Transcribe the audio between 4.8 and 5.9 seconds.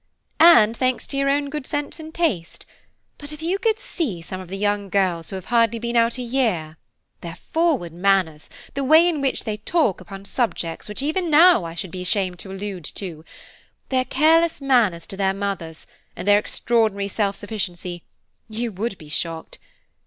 girls who have hardly